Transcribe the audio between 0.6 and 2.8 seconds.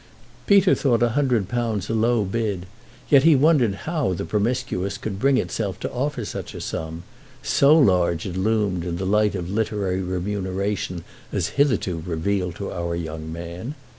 thought a hundred pounds a low bid,